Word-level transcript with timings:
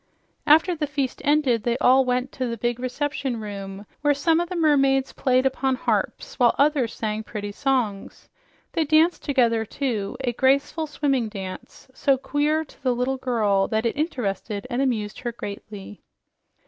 After 0.47 0.75
the 0.75 0.87
feast 0.87 1.21
ended, 1.23 1.61
they 1.61 1.77
all 1.77 2.05
went 2.05 2.31
to 2.31 2.47
the 2.47 2.57
big 2.57 2.79
reception 2.79 3.39
room, 3.39 3.85
where 4.01 4.15
some 4.15 4.39
of 4.39 4.49
the 4.49 4.55
mermaids 4.55 5.13
played 5.13 5.45
upon 5.45 5.75
harps 5.75 6.39
while 6.39 6.55
others 6.57 6.95
sang 6.95 7.21
pretty 7.21 7.51
songs. 7.51 8.27
They 8.71 8.83
danced 8.83 9.23
together, 9.23 9.63
too 9.63 10.17
a 10.21 10.33
graceful, 10.33 10.87
swimming 10.87 11.29
dance, 11.29 11.87
so 11.93 12.17
queer 12.17 12.65
to 12.65 12.81
the 12.81 12.95
little 12.95 13.17
girl 13.17 13.67
that 13.67 13.85
it 13.85 13.95
interested 13.95 14.65
and 14.71 14.81
amused 14.81 15.19
her 15.19 15.31
greatly. 15.31 16.01